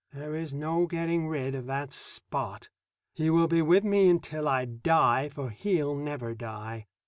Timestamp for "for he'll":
5.29-5.93